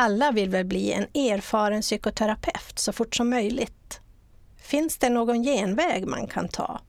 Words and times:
Alla 0.00 0.32
vill 0.32 0.50
väl 0.50 0.64
bli 0.64 0.92
en 0.92 1.02
erfaren 1.02 1.82
psykoterapeut 1.82 2.78
så 2.78 2.92
fort 2.92 3.16
som 3.16 3.30
möjligt. 3.30 4.00
Finns 4.56 4.98
det 4.98 5.08
någon 5.08 5.42
genväg 5.42 6.06
man 6.06 6.26
kan 6.26 6.48
ta? 6.48 6.80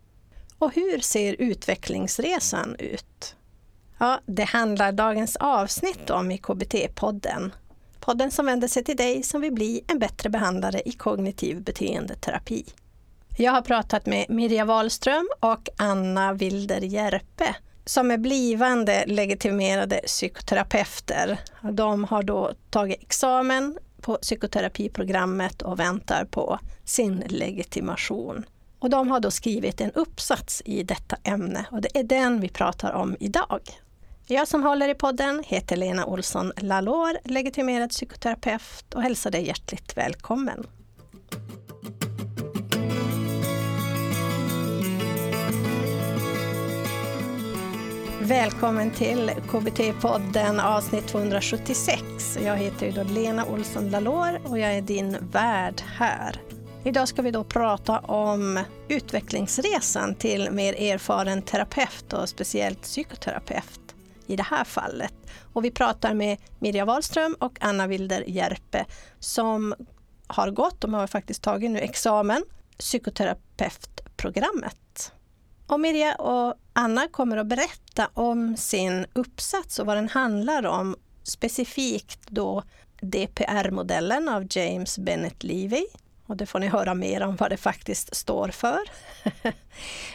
Och 0.59 0.73
hur 0.75 0.99
ser 0.99 1.35
utvecklingsresan 1.39 2.75
ut? 2.79 3.35
Ja, 3.97 4.19
det 4.25 4.43
handlar 4.43 4.91
dagens 4.91 5.35
avsnitt 5.35 6.09
om 6.09 6.31
i 6.31 6.37
KBT-podden. 6.37 7.51
Podden 7.99 8.31
som 8.31 8.45
vänder 8.45 8.67
sig 8.67 8.83
till 8.83 8.97
dig 8.97 9.23
som 9.23 9.41
vill 9.41 9.53
bli 9.53 9.81
en 9.87 9.99
bättre 9.99 10.29
behandlare 10.29 10.81
i 10.85 10.91
kognitiv 10.91 11.63
beteendeterapi. 11.63 12.65
Jag 13.37 13.51
har 13.51 13.61
pratat 13.61 14.05
med 14.05 14.25
Mirja 14.29 14.65
Wahlström 14.65 15.29
och 15.39 15.69
Anna 15.77 16.33
Wilder 16.33 16.81
Järpe 16.81 17.55
som 17.89 18.11
är 18.11 18.17
blivande 18.17 19.05
legitimerade 19.07 20.01
psykoterapeuter. 20.05 21.39
De 21.71 22.03
har 22.03 22.23
då 22.23 22.51
tagit 22.69 23.01
examen 23.01 23.77
på 24.01 24.17
psykoterapiprogrammet 24.17 25.61
och 25.61 25.79
väntar 25.79 26.25
på 26.25 26.59
sin 26.83 27.23
legitimation. 27.27 28.45
Och 28.79 28.89
de 28.89 29.11
har 29.11 29.19
då 29.19 29.31
skrivit 29.31 29.81
en 29.81 29.91
uppsats 29.91 30.61
i 30.65 30.83
detta 30.83 31.17
ämne 31.23 31.65
och 31.71 31.81
det 31.81 31.99
är 31.99 32.03
den 32.03 32.41
vi 32.41 32.49
pratar 32.49 32.91
om 32.91 33.15
idag. 33.19 33.61
Jag 34.27 34.47
som 34.47 34.63
håller 34.63 34.89
i 34.89 34.95
podden 34.95 35.43
heter 35.47 35.75
Lena 35.75 36.05
Olsson 36.05 36.51
Lalor, 36.57 37.17
legitimerad 37.23 37.89
psykoterapeut 37.89 38.93
och 38.93 39.01
hälsar 39.01 39.31
dig 39.31 39.47
hjärtligt 39.47 39.97
välkommen. 39.97 40.67
Välkommen 48.29 48.91
till 48.91 49.29
KBT-podden 49.29 50.59
avsnitt 50.59 51.07
276. 51.07 52.03
Jag 52.43 52.57
heter 52.57 52.85
ju 52.85 52.91
då 52.91 53.03
Lena 53.03 53.45
Olsson 53.45 53.89
Lalor 53.89 54.41
och 54.43 54.59
jag 54.59 54.73
är 54.73 54.81
din 54.81 55.17
värd 55.31 55.81
här. 55.81 56.41
Idag 56.83 57.07
ska 57.07 57.21
vi 57.21 57.31
då 57.31 57.43
prata 57.43 57.99
om 57.99 58.63
utvecklingsresan 58.87 60.15
till 60.15 60.51
mer 60.51 60.73
erfaren 60.73 61.41
terapeut 61.41 62.13
och 62.13 62.29
speciellt 62.29 62.81
psykoterapeut 62.81 63.95
i 64.27 64.35
det 64.35 64.43
här 64.43 64.63
fallet. 64.63 65.13
Och 65.53 65.65
vi 65.65 65.71
pratar 65.71 66.13
med 66.13 66.37
Mirja 66.59 66.85
Wahlström 66.85 67.35
och 67.39 67.57
Anna 67.61 67.87
Wilder 67.87 68.23
Järpe 68.27 68.85
som 69.19 69.75
har 70.27 70.51
gått, 70.51 70.81
de 70.81 70.93
har 70.93 71.07
faktiskt 71.07 71.43
tagit 71.43 71.71
nu 71.71 71.79
examen, 71.79 72.43
psykoterapeutprogrammet. 72.77 75.11
Och 75.67 75.79
Mirja 75.79 76.15
och 76.15 76.55
Anna 76.79 77.07
kommer 77.07 77.37
att 77.37 77.47
berätta 77.47 78.09
om 78.13 78.57
sin 78.57 79.05
uppsats 79.13 79.79
och 79.79 79.85
vad 79.85 79.97
den 79.97 80.09
handlar 80.09 80.65
om. 80.65 80.95
Specifikt 81.23 82.27
då 82.27 82.63
DPR-modellen 83.01 84.29
av 84.29 84.47
James 84.49 84.99
Bennett 84.99 85.43
Levy. 85.43 85.85
Och 86.25 86.37
det 86.37 86.45
får 86.45 86.59
ni 86.59 86.67
höra 86.67 86.93
mer 86.93 87.23
om 87.23 87.35
vad 87.35 87.49
det 87.49 87.57
faktiskt 87.57 88.15
står 88.15 88.47
för. 88.47 88.79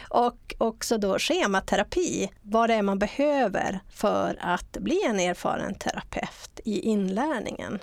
och 0.09 0.55
också 0.57 0.97
då 0.97 1.19
schematerapi, 1.19 2.29
vad 2.41 2.69
det 2.69 2.73
är 2.73 2.81
man 2.81 2.99
behöver 2.99 3.79
för 3.89 4.37
att 4.41 4.71
bli 4.71 5.01
en 5.05 5.19
erfaren 5.19 5.75
terapeut 5.75 6.59
i 6.65 6.79
inlärningen. 6.79 7.79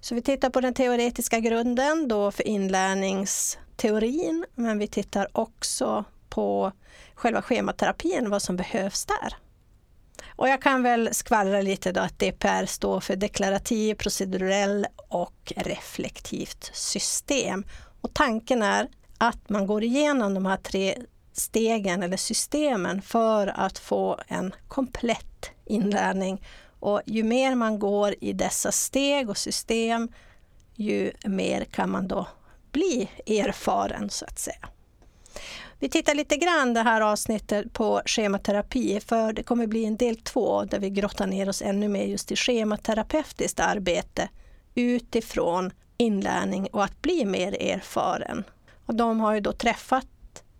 Så 0.00 0.14
vi 0.14 0.22
tittar 0.22 0.50
på 0.50 0.60
den 0.60 0.74
teoretiska 0.74 1.40
grunden 1.40 2.08
då 2.08 2.30
för 2.30 2.46
inlärningsteorin, 2.48 4.44
men 4.54 4.78
vi 4.78 4.86
tittar 4.86 5.28
också 5.32 6.04
på 6.34 6.72
själva 7.14 7.42
schematerapin, 7.42 8.30
vad 8.30 8.42
som 8.42 8.56
behövs 8.56 9.06
där. 9.06 9.36
Och 10.36 10.48
jag 10.48 10.62
kan 10.62 10.82
väl 10.82 11.14
skvallra 11.14 11.62
lite 11.62 11.92
då 11.92 12.00
att 12.00 12.18
DPR 12.18 12.66
står 12.66 13.00
för 13.00 13.16
deklarativ, 13.16 13.94
procedurell 13.94 14.86
och 15.08 15.52
reflektivt 15.56 16.70
system. 16.74 17.64
Och 18.00 18.14
tanken 18.14 18.62
är 18.62 18.88
att 19.18 19.48
man 19.48 19.66
går 19.66 19.84
igenom 19.84 20.34
de 20.34 20.46
här 20.46 20.56
tre 20.56 20.96
stegen 21.32 22.02
eller 22.02 22.16
systemen 22.16 23.02
för 23.02 23.46
att 23.46 23.78
få 23.78 24.20
en 24.28 24.54
komplett 24.68 25.50
inlärning. 25.64 26.42
Och 26.80 27.00
ju 27.06 27.22
mer 27.22 27.54
man 27.54 27.78
går 27.78 28.14
i 28.20 28.32
dessa 28.32 28.72
steg 28.72 29.30
och 29.30 29.38
system, 29.38 30.08
ju 30.74 31.12
mer 31.24 31.64
kan 31.64 31.90
man 31.90 32.08
då 32.08 32.26
bli 32.72 33.10
erfaren 33.26 34.10
så 34.10 34.24
att 34.24 34.38
säga. 34.38 34.68
Vi 35.84 35.90
tittar 35.90 36.14
lite 36.14 36.36
grann 36.36 36.74
det 36.74 36.82
här 36.82 37.00
avsnittet 37.00 37.72
på 37.72 38.02
schematerapi 38.06 39.00
för 39.00 39.32
det 39.32 39.42
kommer 39.42 39.66
bli 39.66 39.84
en 39.84 39.96
del 39.96 40.16
två 40.16 40.64
där 40.64 40.78
vi 40.78 40.90
grottar 40.90 41.26
ner 41.26 41.48
oss 41.48 41.62
ännu 41.62 41.88
mer 41.88 42.04
just 42.04 42.32
i 42.32 42.36
schematerapeutiskt 42.36 43.60
arbete 43.60 44.28
utifrån 44.74 45.70
inlärning 45.96 46.68
och 46.72 46.84
att 46.84 47.02
bli 47.02 47.24
mer 47.24 47.62
erfaren. 47.62 48.44
Och 48.86 48.94
de 48.94 49.20
har 49.20 49.34
ju 49.34 49.40
då 49.40 49.52
träffat 49.52 50.06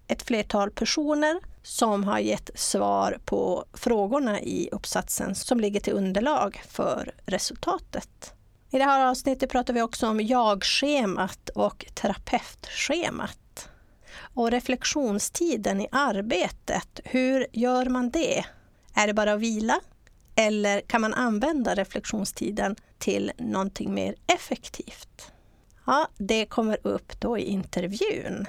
ett 0.07 0.23
flertal 0.23 0.71
personer 0.71 1.41
som 1.63 2.05
har 2.05 2.19
gett 2.19 2.51
svar 2.55 3.19
på 3.25 3.65
frågorna 3.73 4.41
i 4.41 4.69
uppsatsen 4.73 5.35
som 5.35 5.61
ligger 5.61 5.81
till 5.81 5.93
underlag 5.93 6.63
för 6.69 7.15
resultatet. 7.27 8.35
I 8.71 8.79
det 8.79 8.85
här 8.85 9.07
avsnittet 9.07 9.51
pratar 9.51 9.75
vi 9.75 9.83
också 9.83 10.09
om 10.09 10.21
jag-schemat 10.21 11.49
och 11.49 11.87
terapeutschemat. 11.95 13.39
Och 14.35 14.51
reflektionstiden 14.51 15.81
i 15.81 15.89
arbetet, 15.93 17.01
hur 17.05 17.47
gör 17.53 17.87
man 17.87 18.11
det? 18.11 18.45
Är 18.95 19.07
det 19.07 19.15
bara 19.15 19.33
att 19.33 19.41
vila? 19.41 19.81
Eller 20.37 20.81
kan 20.81 21.01
man 21.01 21.15
använda 21.15 21.75
reflektionstiden 21.75 22.77
till 22.99 23.33
någonting 23.39 23.95
mer 23.95 24.15
effektivt? 24.27 25.33
Ja, 25.87 26.09
det 26.17 26.47
kommer 26.47 26.79
upp 26.83 27.21
då 27.21 27.39
i 27.39 27.43
intervjun. 27.43 28.47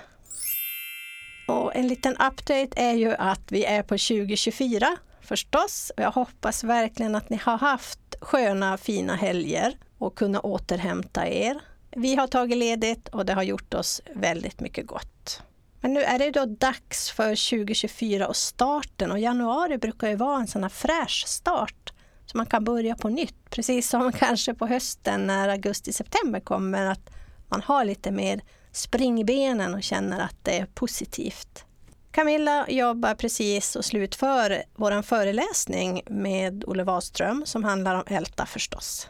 Och 1.48 1.76
en 1.76 1.88
liten 1.88 2.14
update 2.14 2.70
är 2.76 2.94
ju 2.94 3.16
att 3.16 3.52
vi 3.52 3.66
är 3.66 3.82
på 3.82 3.98
2024 3.98 4.98
förstås. 5.22 5.92
Jag 5.98 6.12
hoppas 6.12 6.64
verkligen 6.64 7.16
att 7.16 7.30
ni 7.30 7.38
har 7.38 7.58
haft 7.58 8.00
sköna 8.22 8.78
fina 8.78 9.16
helger 9.16 9.78
och 9.98 10.16
kunnat 10.16 10.44
återhämta 10.44 11.28
er. 11.28 11.60
Vi 11.96 12.16
har 12.16 12.28
tagit 12.28 12.58
ledigt 12.58 13.08
och 13.08 13.26
det 13.26 13.34
har 13.34 13.44
gjort 13.44 13.74
oss 13.74 14.02
väldigt 14.16 14.60
mycket 14.60 14.88
gott. 14.88 15.42
Men 15.86 15.94
nu 15.94 16.02
är 16.02 16.20
det 16.20 16.32
då 16.32 16.46
dags 16.46 17.12
för 17.12 17.50
2024 17.50 18.28
och 18.28 18.36
starten 18.36 19.12
och 19.12 19.20
januari 19.20 19.78
brukar 19.78 20.10
ju 20.10 20.16
vara 20.16 20.40
en 20.40 20.48
sån 20.48 20.64
här 20.64 20.70
fräsch 20.70 21.24
start. 21.28 21.94
Så 22.26 22.38
man 22.38 22.46
kan 22.46 22.64
börja 22.64 22.96
på 22.96 23.10
nytt, 23.10 23.50
precis 23.50 23.90
som 23.90 24.12
kanske 24.20 24.54
på 24.54 24.68
hösten 24.68 25.28
när 25.28 25.50
augusti-september 25.50 26.40
kommer, 26.40 26.86
att 26.86 27.10
man 27.50 27.62
har 27.62 27.86
lite 27.86 28.12
mer 28.12 28.42
spring 28.72 29.22
i 29.22 29.24
benen 29.24 29.74
och 29.74 29.84
känner 29.84 30.20
att 30.20 30.38
det 30.44 30.60
är 30.60 30.66
positivt. 30.66 31.66
Camilla 32.12 32.66
jobbar 32.70 33.16
precis 33.16 33.76
och 33.76 33.86
slutför 33.86 34.64
vår 34.76 35.02
föreläsning 35.02 36.02
med 36.10 36.64
Olle 36.68 36.84
Wahlström 36.84 37.44
som 37.46 37.64
handlar 37.64 37.96
om 37.96 38.04
älta 38.08 38.46
förstås. 38.46 39.08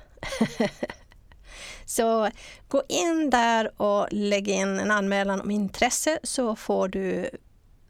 Så 1.85 2.29
gå 2.67 2.83
in 2.89 3.29
där 3.29 3.81
och 3.81 4.07
lägg 4.11 4.47
in 4.47 4.79
en 4.79 4.91
anmälan 4.91 5.41
om 5.41 5.51
intresse 5.51 6.19
så 6.23 6.55
får 6.55 6.87
du 6.87 7.29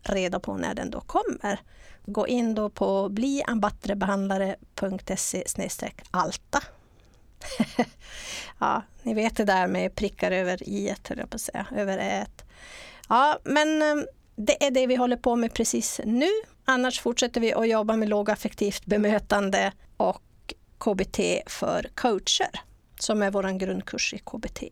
reda 0.04 0.40
på 0.40 0.58
när 0.58 0.74
den 0.74 0.90
då 0.90 1.02
kommer. 1.02 1.60
Gå 2.06 2.28
in 2.28 2.56
då 2.56 2.70
på 2.70 3.10
bliambattrebehandlare.se 3.10 5.44
alta. 6.12 6.62
ja, 8.60 8.82
ni 9.04 9.14
vet 9.14 9.38
det 9.38 9.46
där 9.46 9.68
med 9.68 9.96
prickar 9.96 10.32
över 10.32 10.70
i 10.70 10.96
höll 11.08 11.18
jag 11.18 11.30
på 11.30 11.36
att 11.36 11.42
säga, 11.42 11.66
över 11.76 11.98
ät. 11.98 12.46
Ja, 13.10 13.40
men 13.44 13.82
ehm, 13.82 14.06
det 14.36 14.66
är 14.66 14.72
det 14.72 14.88
vi 14.88 14.96
håller 14.96 15.18
på 15.18 15.36
med 15.36 15.54
precis 15.54 16.02
nu. 16.06 16.30
Annars 16.66 17.02
fortsätter 17.02 17.42
vi 17.42 17.54
att 17.54 17.70
jobba 17.70 17.96
med 17.96 18.10
lågaffektivt 18.10 18.86
bemötande 18.86 19.72
och 19.98 20.54
KBT 20.78 21.20
för 21.48 21.90
coacher 21.96 22.62
som 23.00 23.22
är 23.22 23.32
vår 23.32 23.60
grundkurs 23.60 24.14
i 24.14 24.18
KBT. 24.18 24.64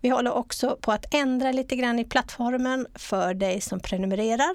Vi 0.00 0.08
håller 0.08 0.32
också 0.32 0.78
på 0.80 0.92
att 0.92 1.14
ändra 1.14 1.52
lite 1.52 1.76
grann 1.76 1.98
i 1.98 2.04
plattformen 2.04 2.86
för 2.94 3.34
dig 3.34 3.60
som 3.60 3.80
prenumererar 3.80 4.54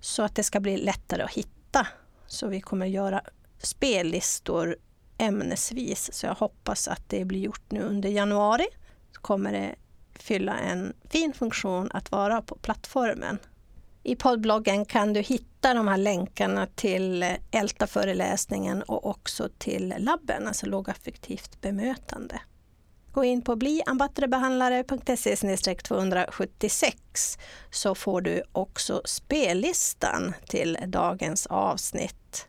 så 0.00 0.22
att 0.22 0.34
det 0.34 0.42
ska 0.42 0.60
bli 0.60 0.76
lättare 0.76 1.22
att 1.22 1.30
hitta. 1.30 1.86
Så 2.26 2.48
vi 2.48 2.60
kommer 2.60 2.86
göra 2.86 3.22
spellistor 3.58 4.76
ämnesvis. 5.18 6.12
Så 6.12 6.26
jag 6.26 6.34
hoppas 6.34 6.88
att 6.88 7.08
det 7.08 7.24
blir 7.24 7.40
gjort 7.40 7.70
nu 7.70 7.80
under 7.80 8.08
januari. 8.08 8.66
Så 9.14 9.20
kommer 9.20 9.52
det 9.52 9.74
fylla 10.18 10.58
en 10.58 10.92
fin 11.08 11.32
funktion 11.32 11.90
att 11.92 12.10
vara 12.10 12.42
på 12.42 12.56
plattformen. 12.56 13.38
I 14.02 14.16
poddbloggen 14.16 14.84
kan 14.84 15.12
du 15.12 15.20
hitta 15.20 15.74
de 15.74 15.88
här 15.88 15.96
länkarna 15.96 16.66
till 16.66 17.24
Älta-föreläsningen 17.50 18.82
och 18.82 19.06
också 19.06 19.48
till 19.58 19.94
labben, 19.98 20.46
alltså 20.46 20.66
lågaffektivt 20.66 21.60
bemötande. 21.60 22.40
Gå 23.14 23.24
in 23.24 23.42
på 23.42 23.56
bliambattrebehandlare.se 23.56 25.36
276 25.76 27.38
så 27.70 27.94
får 27.94 28.20
du 28.20 28.42
också 28.52 29.02
spellistan 29.04 30.34
till 30.48 30.78
dagens 30.86 31.46
avsnitt. 31.46 32.46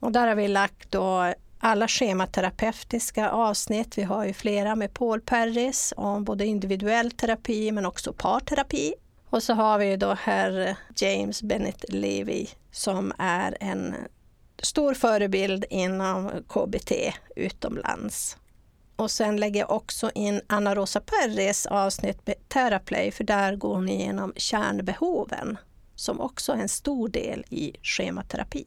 Och 0.00 0.12
där 0.12 0.28
har 0.28 0.34
vi 0.34 0.48
lagt 0.48 0.90
då 0.90 1.34
alla 1.58 1.88
schematerapeutiska 1.88 3.30
avsnitt. 3.30 3.98
Vi 3.98 4.02
har 4.02 4.24
ju 4.24 4.32
flera 4.32 4.76
med 4.76 4.94
Paul 4.94 5.20
Perris 5.20 5.94
om 5.96 6.24
både 6.24 6.46
individuell 6.46 7.10
terapi 7.10 7.72
men 7.72 7.86
också 7.86 8.12
parterapi. 8.12 8.94
Och 9.30 9.42
så 9.42 9.54
har 9.54 9.78
vi 9.78 9.96
då 9.96 10.14
herr 10.14 10.76
James 10.96 11.42
Bennett 11.42 11.84
Levy 11.88 12.46
som 12.70 13.12
är 13.18 13.56
en 13.60 13.94
stor 14.58 14.94
förebild 14.94 15.64
inom 15.70 16.30
KBT 16.48 16.92
utomlands. 17.36 18.36
Och 18.96 19.10
sen 19.10 19.36
lägger 19.36 19.60
jag 19.60 19.70
också 19.70 20.10
in 20.14 20.40
Anna 20.46 20.74
Rosa 20.74 21.00
Perres 21.00 21.66
avsnitt 21.66 22.26
med 22.26 22.48
Teraplay 22.48 23.10
för 23.10 23.24
där 23.24 23.56
går 23.56 23.74
hon 23.74 23.88
igenom 23.88 24.32
kärnbehoven 24.36 25.58
som 25.94 26.20
också 26.20 26.52
är 26.52 26.56
en 26.56 26.68
stor 26.68 27.08
del 27.08 27.44
i 27.50 27.72
schematerapi. 27.82 28.64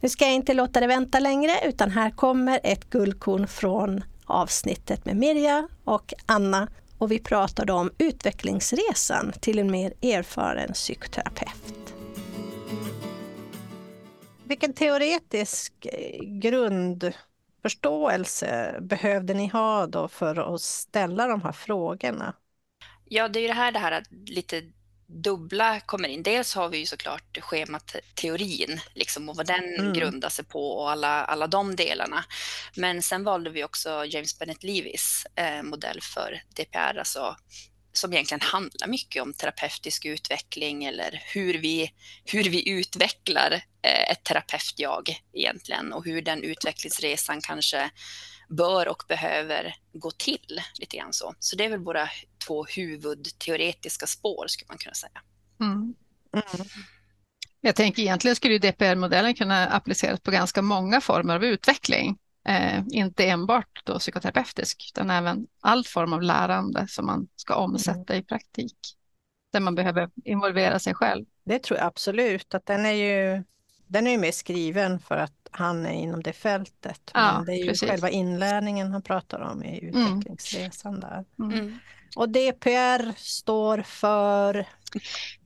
Nu 0.00 0.08
ska 0.08 0.24
jag 0.24 0.34
inte 0.34 0.54
låta 0.54 0.80
det 0.80 0.86
vänta 0.86 1.18
längre 1.18 1.52
utan 1.64 1.90
här 1.90 2.10
kommer 2.10 2.60
ett 2.62 2.90
guldkorn 2.90 3.46
från 3.46 4.04
avsnittet 4.24 5.04
med 5.04 5.16
Mirja 5.16 5.68
och 5.84 6.14
Anna 6.26 6.68
och 6.98 7.10
vi 7.10 7.18
pratade 7.18 7.72
om 7.72 7.90
utvecklingsresan 7.98 9.32
till 9.40 9.58
en 9.58 9.70
mer 9.70 9.92
erfaren 10.02 10.72
psykoterapeut. 10.72 11.94
Vilken 14.44 14.72
teoretisk 14.72 15.86
eh, 15.86 16.24
grund 16.24 17.12
grundförståelse 17.62 18.78
behövde 18.80 19.34
ni 19.34 19.48
ha 19.48 19.86
då 19.86 20.08
för 20.08 20.54
att 20.54 20.62
ställa 20.62 21.26
de 21.26 21.42
här 21.42 21.52
frågorna? 21.52 22.34
Ja, 23.04 23.28
det 23.28 23.38
är 23.38 23.40
ju 23.40 23.48
det 23.48 23.54
här, 23.54 23.72
det 23.72 23.78
här 23.78 24.04
lite 24.26 24.62
dubbla 25.06 25.80
kommer 25.80 26.08
in. 26.08 26.22
Dels 26.22 26.54
har 26.54 26.68
vi 26.68 26.78
ju 26.78 26.86
såklart 26.86 27.38
schemateorin 27.40 28.80
liksom, 28.94 29.28
och 29.28 29.36
vad 29.36 29.46
den 29.46 29.74
mm. 29.78 29.92
grundar 29.92 30.28
sig 30.28 30.44
på 30.44 30.70
och 30.70 30.90
alla, 30.90 31.24
alla 31.24 31.46
de 31.46 31.76
delarna. 31.76 32.24
Men 32.76 33.02
sen 33.02 33.24
valde 33.24 33.50
vi 33.50 33.64
också 33.64 34.04
James 34.04 34.38
Bennett 34.38 34.62
Levis 34.62 35.26
eh, 35.34 35.62
modell 35.62 36.00
för 36.02 36.42
DPR, 36.56 36.98
alltså, 36.98 37.36
som 37.92 38.12
egentligen 38.12 38.40
handlar 38.40 38.88
mycket 38.88 39.22
om 39.22 39.32
terapeutisk 39.32 40.04
utveckling 40.04 40.84
eller 40.84 41.22
hur 41.34 41.54
vi, 41.54 41.92
hur 42.24 42.44
vi 42.44 42.68
utvecklar 42.68 43.52
eh, 43.82 44.10
ett 44.10 44.24
terapeutjag 44.24 45.22
egentligen 45.32 45.92
och 45.92 46.04
hur 46.04 46.22
den 46.22 46.42
utvecklingsresan 46.42 47.40
kanske 47.40 47.90
bör 48.48 48.88
och 48.88 49.02
behöver 49.08 49.74
gå 49.92 50.10
till. 50.10 50.62
lite 50.78 50.96
grann 50.96 51.12
så. 51.12 51.34
så 51.38 51.56
det 51.56 51.64
är 51.64 51.70
väl 51.70 51.84
våra 51.84 52.08
två 52.46 52.64
huvudteoretiska 52.64 54.06
spår 54.06 54.46
skulle 54.48 54.68
man 54.68 54.78
kunna 54.78 54.94
säga. 54.94 55.22
Mm. 55.60 55.94
Mm. 56.36 56.66
Jag 57.60 57.76
tänker 57.76 58.02
egentligen 58.02 58.36
skulle 58.36 58.58
DPR-modellen 58.58 59.34
kunna 59.34 59.66
appliceras 59.66 60.20
på 60.20 60.30
ganska 60.30 60.62
många 60.62 61.00
former 61.00 61.34
av 61.34 61.44
utveckling. 61.44 62.18
Eh, 62.44 62.82
inte 62.90 63.24
enbart 63.26 63.82
då 63.84 63.98
psykoterapeutisk 63.98 64.90
utan 64.92 65.10
även 65.10 65.46
all 65.60 65.84
form 65.84 66.12
av 66.12 66.22
lärande 66.22 66.86
som 66.88 67.06
man 67.06 67.28
ska 67.36 67.54
omsätta 67.54 68.12
mm. 68.12 68.20
i 68.20 68.22
praktik. 68.22 68.76
Där 69.52 69.60
man 69.60 69.74
behöver 69.74 70.10
involvera 70.24 70.78
sig 70.78 70.94
själv. 70.94 71.24
Det 71.44 71.58
tror 71.58 71.78
jag 71.78 71.86
absolut 71.86 72.54
att 72.54 72.66
den 72.66 72.86
är 72.86 72.92
ju 72.92 73.44
den 73.86 74.06
är 74.06 74.10
ju 74.10 74.18
mer 74.18 74.32
skriven 74.32 74.98
för 74.98 75.16
att 75.16 75.48
han 75.50 75.86
är 75.86 75.92
inom 75.92 76.22
det 76.22 76.32
fältet. 76.32 77.10
Ja, 77.14 77.32
men 77.36 77.46
det 77.46 77.52
är 77.52 77.56
ju 77.56 77.68
precis. 77.68 77.90
själva 77.90 78.10
inlärningen 78.10 78.92
han 78.92 79.02
pratar 79.02 79.40
om 79.40 79.64
i 79.64 79.88
mm. 79.88 80.18
utvecklingsresan 80.18 81.00
där. 81.00 81.24
Mm. 81.38 81.52
mm. 81.52 81.78
Och 82.16 82.28
DPR 82.28 83.12
står 83.16 83.82
för? 83.82 84.68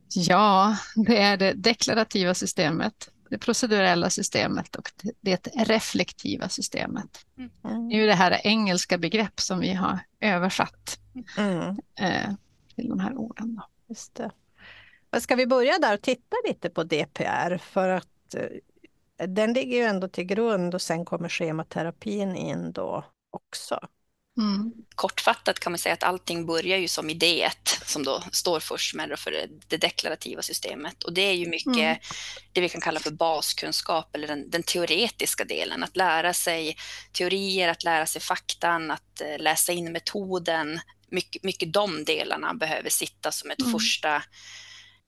Ja, 0.08 0.76
det 1.06 1.22
är 1.22 1.36
det 1.36 1.52
deklarativa 1.52 2.34
systemet, 2.34 3.10
det 3.30 3.38
procedurella 3.38 4.10
systemet 4.10 4.76
och 4.76 4.90
det 5.20 5.46
reflektiva 5.46 6.48
systemet. 6.48 7.26
Mm. 7.38 7.88
Det 7.88 7.94
är 7.94 8.00
ju 8.00 8.06
det 8.06 8.14
här 8.14 8.40
engelska 8.44 8.98
begrepp 8.98 9.40
som 9.40 9.60
vi 9.60 9.74
har 9.74 9.98
översatt 10.20 10.98
mm. 11.38 11.68
eh, 12.00 12.34
till 12.74 12.88
de 12.88 13.00
här 13.00 13.16
orden. 13.16 13.54
Då. 13.54 13.62
Just 13.88 14.14
det. 14.14 14.30
Ska 15.20 15.34
vi 15.34 15.46
börja 15.46 15.78
där 15.78 15.94
och 15.94 16.02
titta 16.02 16.36
lite 16.48 16.70
på 16.70 16.84
DPR 16.84 17.58
för 17.58 17.88
att 17.88 18.06
Eh, 19.18 19.28
den 19.28 19.52
ligger 19.52 19.76
ju 19.76 19.82
ändå 19.82 20.08
till 20.08 20.24
grund 20.24 20.74
och 20.74 20.82
sen 20.82 21.04
kommer 21.04 21.28
schematerapin 21.28 22.36
in 22.36 22.72
då 22.72 23.04
också. 23.30 23.78
Mm. 24.38 24.72
Kortfattat 24.94 25.60
kan 25.60 25.72
man 25.72 25.78
säga 25.78 25.92
att 25.92 26.02
allting 26.02 26.46
börjar 26.46 26.78
ju 26.78 26.88
som 26.88 27.10
idé 27.10 27.42
1 27.42 27.80
som 27.86 28.04
då 28.04 28.22
står 28.32 28.60
först 28.60 28.94
med 28.94 29.18
för 29.18 29.48
det 29.68 29.76
deklarativa 29.76 30.42
systemet 30.42 31.02
och 31.02 31.12
det 31.12 31.20
är 31.20 31.32
ju 31.32 31.48
mycket 31.48 31.76
mm. 31.76 31.98
det 32.52 32.60
vi 32.60 32.68
kan 32.68 32.80
kalla 32.80 33.00
för 33.00 33.10
baskunskap 33.10 34.14
eller 34.14 34.28
den, 34.28 34.50
den, 34.50 34.62
teoretiska 34.62 35.44
delen, 35.44 35.82
att 35.82 35.96
lära 35.96 36.34
sig 36.34 36.76
teorier, 37.12 37.68
att 37.68 37.84
lära 37.84 38.06
sig 38.06 38.20
faktan, 38.20 38.90
att 38.90 39.22
uh, 39.22 39.42
läsa 39.42 39.72
in 39.72 39.92
metoden. 39.92 40.80
Mycket, 41.10 41.42
mycket 41.42 41.72
de 41.72 42.04
delarna 42.04 42.54
behöver 42.54 42.90
sitta 42.90 43.32
som 43.32 43.50
ett 43.50 43.60
mm. 43.60 43.72
första 43.72 44.22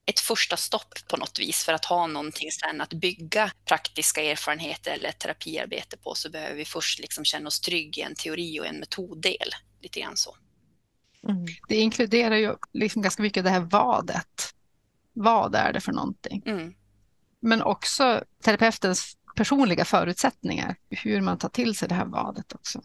ett 0.09 0.19
första 0.19 0.57
stopp 0.57 0.93
på 1.07 1.17
något 1.17 1.39
vis 1.39 1.63
för 1.63 1.73
att 1.73 1.85
ha 1.85 2.07
någonting 2.07 2.51
sen 2.51 2.81
att 2.81 2.93
bygga 2.93 3.51
praktiska 3.65 4.23
erfarenheter 4.23 4.91
eller 4.91 5.11
terapiarbete 5.11 5.97
på 5.97 6.15
så 6.15 6.29
behöver 6.29 6.55
vi 6.55 6.65
först 6.65 6.99
liksom 6.99 7.25
känna 7.25 7.47
oss 7.47 7.59
trygg 7.59 7.97
i 7.97 8.01
en 8.01 8.15
teori 8.15 8.59
och 8.59 8.65
en 8.65 8.79
metoddel. 8.79 9.49
Lite 9.81 9.99
grann 9.99 10.17
så. 10.17 10.35
Mm. 11.23 11.45
Det 11.67 11.75
inkluderar 11.75 12.35
ju 12.35 12.55
liksom 12.73 13.01
ganska 13.01 13.23
mycket 13.23 13.43
det 13.43 13.49
här 13.49 13.59
vadet. 13.59 14.53
Vad 15.13 15.55
är 15.55 15.73
det 15.73 15.81
för 15.81 15.91
någonting? 15.91 16.43
Mm. 16.45 16.73
Men 17.39 17.61
också 17.61 18.23
terapeutens 18.43 19.17
personliga 19.35 19.85
förutsättningar, 19.85 20.75
hur 20.89 21.21
man 21.21 21.37
tar 21.37 21.49
till 21.49 21.75
sig 21.75 21.87
det 21.87 21.95
här 21.95 22.05
vadet 22.05 22.53
också. 22.53 22.81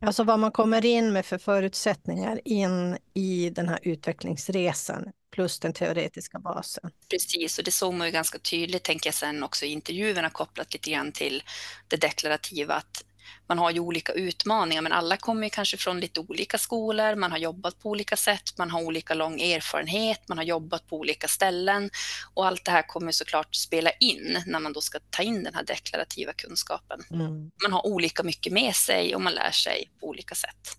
Alltså 0.00 0.24
vad 0.24 0.38
man 0.38 0.52
kommer 0.52 0.84
in 0.84 1.12
med 1.12 1.26
för 1.26 1.38
förutsättningar 1.38 2.40
in 2.44 2.98
i 3.14 3.50
den 3.50 3.68
här 3.68 3.78
utvecklingsresan 3.82 5.12
plus 5.34 5.60
den 5.60 5.72
teoretiska 5.72 6.38
basen. 6.38 6.90
Precis, 7.10 7.58
och 7.58 7.64
det 7.64 7.70
såg 7.70 7.94
man 7.94 8.06
ju 8.06 8.12
ganska 8.12 8.38
tydligt, 8.38 8.82
tänker 8.82 9.08
jag 9.08 9.14
sen 9.14 9.42
också 9.42 9.64
i 9.64 9.68
intervjuerna 9.68 10.30
kopplat 10.30 10.72
lite 10.72 10.90
grann 10.90 11.12
till 11.12 11.42
det 11.88 11.96
deklarativa, 11.96 12.74
att 12.74 13.04
man 13.46 13.58
har 13.58 13.70
ju 13.70 13.80
olika 13.80 14.12
utmaningar, 14.12 14.82
men 14.82 14.92
alla 14.92 15.16
kommer 15.16 15.48
kanske 15.48 15.76
från 15.76 16.00
lite 16.00 16.20
olika 16.20 16.58
skolor, 16.58 17.14
man 17.14 17.30
har 17.30 17.38
jobbat 17.38 17.78
på 17.78 17.90
olika 17.90 18.16
sätt, 18.16 18.58
man 18.58 18.70
har 18.70 18.82
olika 18.82 19.14
lång 19.14 19.40
erfarenhet, 19.40 20.28
man 20.28 20.38
har 20.38 20.44
jobbat 20.44 20.86
på 20.86 20.98
olika 20.98 21.28
ställen 21.28 21.90
och 22.34 22.46
allt 22.46 22.64
det 22.64 22.70
här 22.70 22.82
kommer 22.82 23.12
såklart 23.12 23.54
spela 23.54 23.90
in 23.90 24.42
när 24.46 24.60
man 24.60 24.72
då 24.72 24.80
ska 24.80 24.98
ta 25.10 25.22
in 25.22 25.44
den 25.44 25.54
här 25.54 25.64
deklarativa 25.64 26.32
kunskapen. 26.32 27.00
Mm. 27.10 27.50
Man 27.62 27.72
har 27.72 27.86
olika 27.86 28.22
mycket 28.22 28.52
med 28.52 28.74
sig 28.74 29.14
och 29.14 29.20
man 29.20 29.32
lär 29.32 29.50
sig 29.50 29.90
på 30.00 30.08
olika 30.08 30.34
sätt. 30.34 30.78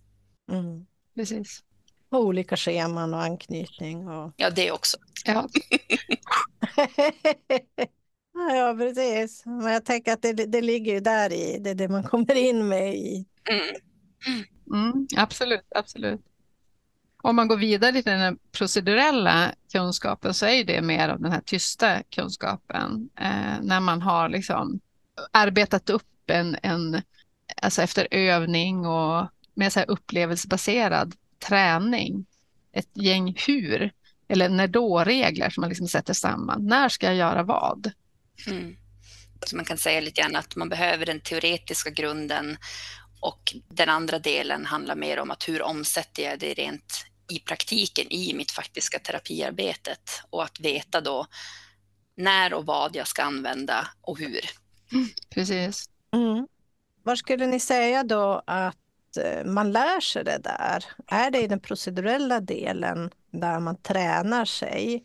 Mm. 0.51 0.86
Precis. 1.15 1.62
Och 2.09 2.19
olika 2.19 2.58
scheman 2.58 3.13
och 3.13 3.22
anknytning. 3.22 4.08
Och... 4.08 4.34
Ja, 4.38 4.50
det 4.50 4.72
också. 4.72 4.98
Ja. 5.25 5.50
ja, 8.36 8.75
precis. 8.77 9.46
Men 9.46 9.74
jag 9.74 9.86
tänker 9.86 10.13
att 10.13 10.22
det, 10.22 10.34
det 10.34 10.62
ligger 10.62 10.94
ju 10.94 11.00
där 11.00 11.34
i, 11.34 11.60
det 11.60 11.70
är 11.70 11.75
det 11.75 11.89
man 11.89 12.04
kommer 12.04 12.36
in 12.36 12.68
med 12.68 12.96
i. 12.96 13.25
Mm. 13.50 13.75
Mm, 14.74 15.08
absolut, 15.18 15.65
absolut. 15.75 16.22
Om 17.22 17.36
man 17.36 17.48
går 17.48 17.58
vidare 17.58 17.92
till 17.92 18.12
den 18.12 18.38
procedurella 18.51 19.51
kunskapen 19.72 20.34
så 20.34 20.46
är 20.46 20.63
det 20.63 20.82
mer 20.82 21.10
av 21.10 21.22
den 21.22 21.32
här 21.32 21.42
tysta 21.42 22.04
kunskapen. 22.04 23.10
Eh, 23.20 23.62
när 23.62 23.80
man 23.80 24.01
har 24.01 24.30
liksom 24.30 24.80
arbetat 25.32 25.89
upp 25.89 26.30
en, 26.30 26.58
en 26.63 27.01
alltså 27.62 27.82
efter 27.82 28.08
övning 28.12 28.86
och 28.86 29.27
med 29.54 29.74
så 29.74 29.80
här 29.80 29.89
upplevelsebaserad 29.89 31.15
träning, 31.48 32.25
ett 32.72 32.89
gäng 32.94 33.38
hur 33.48 33.92
eller 34.27 34.50
när 34.50 34.68
då-regler 34.68 35.50
som 35.50 35.62
man 35.62 35.70
liksom 35.70 35.88
sätter 35.88 36.13
samman. 36.13 36.65
När 36.65 36.89
ska 36.89 37.06
jag 37.06 37.15
göra 37.15 37.44
vad? 37.44 37.92
Mm. 38.48 38.77
Så 39.46 39.56
man 39.56 39.65
kan 39.65 39.77
säga 39.77 40.01
lite 40.01 40.22
grann 40.22 40.36
att 40.36 40.56
man 40.56 40.70
behöver 40.70 41.06
den 41.06 41.20
teoretiska 41.20 41.89
grunden 41.89 42.58
och 43.20 43.56
den 43.70 43.89
andra 43.89 44.20
delen 44.20 44.65
handlar 44.65 44.96
mer 44.96 45.20
om 45.20 45.32
att 45.32 45.48
hur 45.48 45.62
omsätter 45.62 46.24
jag 46.24 46.39
det 46.39 46.54
rent 46.54 47.06
i 47.34 47.39
praktiken 47.39 48.12
i 48.12 48.34
mitt 48.34 48.51
faktiska 48.51 49.00
terapiarbetet 49.00 50.22
och 50.30 50.44
att 50.44 50.60
veta 50.60 51.01
då 51.01 51.27
när 52.18 52.54
och 52.54 52.65
vad 52.65 52.96
jag 52.96 53.08
ska 53.08 53.24
använda 53.24 53.88
och 54.01 54.20
hur. 54.20 54.42
Mm, 54.92 55.10
precis. 55.30 55.89
Mm. 56.13 56.48
Var 57.04 57.15
skulle 57.15 57.48
ni 57.48 57.60
säga 57.60 58.04
då 58.04 58.44
att 58.48 58.77
Eh, 59.18 59.46
man 59.46 59.72
lär 59.72 60.00
sig 60.00 60.24
det 60.24 60.38
där? 60.38 60.86
Är 61.08 61.32
det 61.32 61.42
i 61.42 61.48
den 61.48 61.60
procedurella 61.60 62.39
delen 62.39 63.12
där 63.32 63.60
man 63.60 63.82
tränar 63.82 64.46
sig 64.46 65.04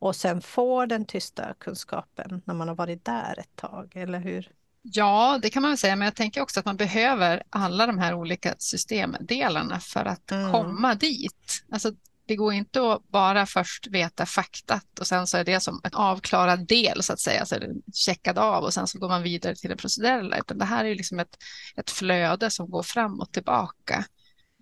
och 0.00 0.16
sen 0.16 0.42
får 0.42 0.86
den 0.86 1.04
tysta 1.04 1.54
kunskapen 1.58 2.42
när 2.44 2.54
man 2.54 2.68
har 2.68 2.74
varit 2.74 3.04
där 3.04 3.38
ett 3.38 3.56
tag, 3.56 3.92
eller 3.96 4.20
hur? 4.20 4.48
Ja, 4.82 5.38
det 5.42 5.50
kan 5.50 5.62
man 5.62 5.76
säga, 5.76 5.96
men 5.96 6.04
jag 6.04 6.14
tänker 6.14 6.40
också 6.40 6.60
att 6.60 6.66
man 6.66 6.76
behöver 6.76 7.42
alla 7.50 7.86
de 7.86 7.98
här 7.98 8.14
olika 8.14 8.54
systemdelarna 8.58 9.80
för 9.80 10.04
att 10.04 10.30
mm. 10.30 10.52
komma 10.52 10.94
dit. 10.94 11.64
Alltså, 11.72 11.92
det 12.26 12.36
går 12.36 12.52
inte 12.52 12.92
att 12.92 13.08
bara 13.08 13.46
först 13.46 13.86
veta 13.86 14.26
faktat 14.26 14.98
och 15.00 15.06
sen 15.06 15.26
så 15.26 15.36
är 15.36 15.44
det 15.44 15.60
som 15.60 15.80
en 15.84 15.94
avklarad 15.94 16.66
del 16.66 17.02
så 17.02 17.12
att 17.12 17.20
säga, 17.20 17.46
så 17.46 17.54
är 17.54 17.60
det 17.60 17.74
checkad 17.94 18.38
av 18.38 18.64
och 18.64 18.74
sen 18.74 18.86
så 18.86 18.98
går 18.98 19.08
man 19.08 19.22
vidare 19.22 19.54
till 19.54 19.70
det 19.70 19.76
procedurella. 19.76 20.38
Utan 20.38 20.58
det 20.58 20.64
här 20.64 20.84
är 20.84 20.94
liksom 20.94 21.18
ett, 21.18 21.36
ett 21.76 21.90
flöde 21.90 22.50
som 22.50 22.70
går 22.70 22.82
fram 22.82 23.20
och 23.20 23.32
tillbaka. 23.32 24.04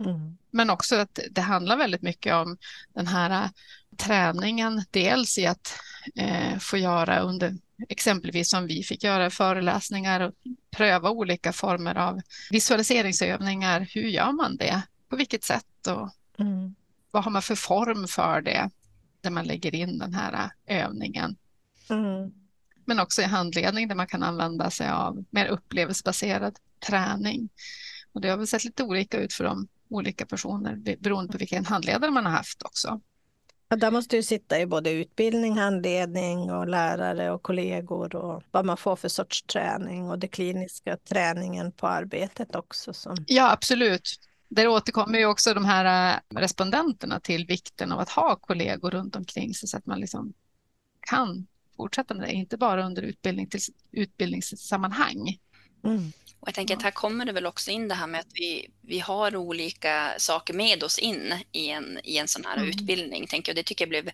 Mm. 0.00 0.36
Men 0.50 0.70
också 0.70 0.96
att 0.96 1.18
det 1.30 1.40
handlar 1.40 1.76
väldigt 1.76 2.02
mycket 2.02 2.34
om 2.34 2.56
den 2.94 3.06
här 3.06 3.44
äh, 3.44 3.50
träningen, 3.96 4.84
dels 4.90 5.38
i 5.38 5.46
att 5.46 5.74
eh, 6.14 6.58
få 6.58 6.76
göra 6.76 7.20
under 7.20 7.56
exempelvis 7.88 8.50
som 8.50 8.66
vi 8.66 8.82
fick 8.82 9.04
göra 9.04 9.30
föreläsningar 9.30 10.20
och 10.20 10.34
pröva 10.70 11.10
olika 11.10 11.52
former 11.52 11.94
av 11.94 12.20
visualiseringsövningar. 12.50 13.88
Hur 13.94 14.08
gör 14.08 14.32
man 14.32 14.56
det? 14.56 14.82
På 15.08 15.16
vilket 15.16 15.44
sätt? 15.44 15.86
Och 15.86 16.10
mm. 16.38 16.74
Vad 17.10 17.24
har 17.24 17.30
man 17.30 17.42
för 17.42 17.54
form 17.54 18.08
för 18.08 18.40
det? 18.40 18.70
Där 19.20 19.30
man 19.30 19.44
lägger 19.44 19.74
in 19.74 19.98
den 19.98 20.14
här 20.14 20.50
övningen. 20.66 21.36
Mm. 21.90 22.32
Men 22.84 23.00
också 23.00 23.22
i 23.22 23.24
handledning 23.24 23.88
där 23.88 23.94
man 23.94 24.06
kan 24.06 24.22
använda 24.22 24.70
sig 24.70 24.88
av 24.88 25.24
mer 25.30 25.46
upplevelsebaserad 25.46 26.58
träning. 26.86 27.48
Och 28.12 28.20
det 28.20 28.28
har 28.28 28.36
väl 28.36 28.46
sett 28.46 28.64
lite 28.64 28.82
olika 28.82 29.18
ut 29.18 29.32
för 29.32 29.44
de 29.44 29.68
olika 29.90 30.26
personer 30.26 30.96
beroende 31.00 31.32
på 31.32 31.38
vilken 31.38 31.64
handledare 31.64 32.10
man 32.10 32.24
har 32.26 32.32
haft 32.32 32.62
också. 32.62 33.00
Ja, 33.68 33.76
där 33.76 33.90
måste 33.90 34.16
ju 34.16 34.22
sitta 34.22 34.60
i 34.60 34.66
både 34.66 34.90
utbildning, 34.90 35.58
handledning 35.58 36.50
och 36.50 36.68
lärare 36.68 37.30
och 37.30 37.42
kollegor 37.42 38.16
och 38.16 38.42
vad 38.50 38.64
man 38.64 38.76
får 38.76 38.96
för 38.96 39.08
sorts 39.08 39.42
träning 39.42 40.10
och 40.10 40.18
det 40.18 40.28
kliniska 40.28 40.96
träningen 40.96 41.72
på 41.72 41.86
arbetet 41.86 42.56
också. 42.56 42.92
Som... 42.92 43.16
Ja, 43.26 43.52
absolut. 43.52 44.20
Där 44.48 44.68
återkommer 44.68 45.18
ju 45.18 45.26
också 45.26 45.54
de 45.54 45.64
här 45.64 46.14
äh, 46.14 46.38
respondenterna 46.40 47.20
till 47.20 47.46
vikten 47.46 47.92
av 47.92 48.00
att 48.00 48.10
ha 48.10 48.36
kollegor 48.36 48.90
runt 48.90 49.16
omkring 49.16 49.54
sig 49.54 49.68
så 49.68 49.76
att 49.76 49.86
man 49.86 50.00
liksom 50.00 50.32
kan 51.00 51.46
fortsätta 51.76 52.14
med 52.14 52.28
det, 52.28 52.32
inte 52.32 52.56
bara 52.56 52.86
under 52.86 53.02
utbildning 53.02 53.48
till 53.48 53.60
utbildningssammanhang. 53.92 55.38
Mm. 55.84 56.12
Och 56.40 56.48
jag 56.48 56.54
tänker 56.54 56.76
att 56.76 56.82
här 56.82 56.90
kommer 56.90 57.24
det 57.24 57.32
väl 57.32 57.46
också 57.46 57.70
in 57.70 57.88
det 57.88 57.94
här 57.94 58.06
med 58.06 58.20
att 58.20 58.32
vi, 58.34 58.70
vi 58.82 58.98
har 58.98 59.36
olika 59.36 60.14
saker 60.18 60.54
med 60.54 60.82
oss 60.82 60.98
in 60.98 61.34
i 61.52 61.68
en, 61.68 62.00
i 62.04 62.16
en 62.16 62.28
sån 62.28 62.44
här 62.44 62.56
mm. 62.56 62.68
utbildning. 62.68 63.26
Tänker 63.26 63.50
jag. 63.50 63.56
Det 63.56 63.62
tycker 63.62 63.84
jag 63.84 63.90
blev 63.90 64.10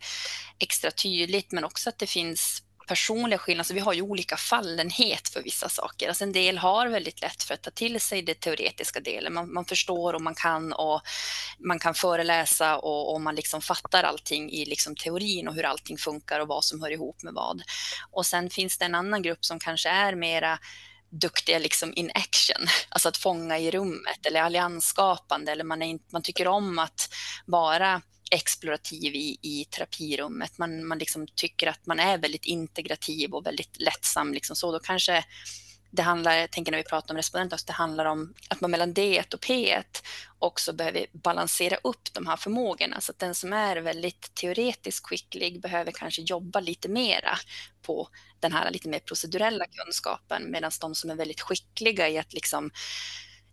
extra 0.59 0.91
tydligt, 0.91 1.53
men 1.53 1.65
också 1.65 1.89
att 1.89 1.99
det 1.99 2.07
finns 2.07 2.63
personliga 2.87 3.39
skillnader. 3.39 3.61
Alltså 3.61 3.75
vi 3.75 3.81
har 3.81 3.93
ju 3.93 4.03
olika 4.03 4.37
fallenhet 4.37 5.29
för 5.29 5.43
vissa 5.43 5.69
saker. 5.69 6.09
Alltså 6.09 6.25
en 6.25 6.33
del 6.33 6.59
har 6.59 6.89
väldigt 6.89 7.21
lätt 7.21 7.43
för 7.43 7.55
att 7.55 7.63
ta 7.63 7.71
till 7.71 8.01
sig 8.01 8.23
det 8.23 8.41
teoretiska 8.41 9.01
delen. 9.01 9.35
Man, 9.35 9.53
man 9.53 9.65
förstår 9.65 10.15
och 10.15 10.23
man 10.23 10.35
kan 10.35 10.73
och 10.73 11.03
man 11.59 11.79
kan 11.79 11.95
föreläsa 11.95 12.77
och, 12.77 13.15
och 13.15 13.21
man 13.21 13.35
liksom 13.35 13.61
fattar 13.61 14.03
allting 14.03 14.51
i 14.51 14.65
liksom 14.65 14.97
teorin 14.97 15.49
och 15.49 15.55
hur 15.55 15.65
allting 15.65 15.99
funkar 15.99 16.41
och 16.41 16.49
vad 16.49 16.65
som 16.65 16.83
hör 16.83 16.91
ihop 16.91 17.23
med 17.23 17.35
vad. 17.35 17.63
Och 18.11 18.27
sen 18.27 18.51
finns 18.51 18.79
det 18.79 18.85
en 18.85 18.95
annan 18.95 19.23
grupp 19.23 19.45
som 19.45 19.59
kanske 19.59 19.89
är 19.89 20.15
mera 20.15 20.59
duktiga 21.21 21.59
liksom 21.59 21.93
in 21.97 22.11
action, 22.15 22.67
alltså 22.89 23.09
att 23.09 23.17
fånga 23.17 23.59
i 23.59 23.71
rummet 23.71 24.27
eller 24.27 24.43
alliansskapande 24.43 25.53
eller 25.53 25.65
man, 25.65 25.83
är, 25.83 25.99
man 26.13 26.23
tycker 26.23 26.47
om 26.49 26.79
att 26.79 27.09
vara 27.47 28.03
explorativ 28.31 29.15
i, 29.15 29.39
i 29.43 29.65
terapirummet. 29.71 30.59
Man, 30.59 30.87
man 30.87 30.99
liksom 30.99 31.27
tycker 31.35 31.67
att 31.67 31.87
man 31.87 32.01
är 32.01 32.19
väldigt 32.19 32.45
integrativ 32.45 33.35
och 33.35 33.47
väldigt 33.47 33.81
lättsam. 33.81 34.35
Liksom 34.35 34.57
så. 34.57 34.73
Då 34.73 34.79
kanske 34.79 35.25
det 35.91 36.03
handlar, 36.03 36.37
jag 36.37 36.51
tänker 36.51 36.73
när 36.73 36.79
vi 36.79 36.85
pratar 36.85 37.15
om 37.15 37.17
respondenter, 37.17 37.61
det 37.67 37.73
handlar 37.73 38.05
om 38.05 38.35
att 38.49 38.61
man 38.61 38.71
mellan 38.71 38.95
D1 38.95 39.35
och 39.35 39.41
P1 39.41 39.85
också 40.39 40.73
behöver 40.73 41.07
balansera 41.13 41.77
upp 41.77 42.13
de 42.13 42.27
här 42.27 42.37
förmågorna. 42.37 43.01
Så 43.01 43.13
att 43.13 43.19
den 43.19 43.35
som 43.35 43.53
är 43.53 43.77
väldigt 43.77 44.35
teoretiskt 44.35 45.07
skicklig 45.07 45.61
behöver 45.61 45.93
kanske 45.93 46.23
jobba 46.23 46.61
lite 46.61 46.89
mera 46.89 47.39
på 47.83 48.09
den 48.45 48.53
här 48.53 48.71
lite 48.71 48.89
mer 48.89 48.99
procedurella 48.99 49.65
kunskapen, 49.67 50.51
medan 50.51 50.71
de 50.81 50.95
som 50.95 51.11
är 51.11 51.15
väldigt 51.15 51.41
skickliga 51.41 52.09
i 52.09 52.19
att 52.19 52.33
liksom 52.33 52.71